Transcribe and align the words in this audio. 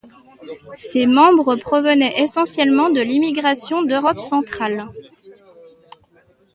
Ces 0.77 1.05
membres 1.05 1.55
provenaient 1.57 2.19
essentiellement 2.23 2.89
de 2.89 3.01
l'immigration 3.01 3.83
d'Europe 3.83 4.19
centrale. 4.19 4.87